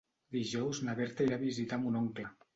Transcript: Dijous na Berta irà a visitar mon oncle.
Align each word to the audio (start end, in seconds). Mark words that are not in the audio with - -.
Dijous 0.35 0.79
na 0.87 0.95
Berta 1.01 1.29
irà 1.29 1.39
a 1.41 1.43
visitar 1.45 1.81
mon 1.85 2.01
oncle. 2.03 2.29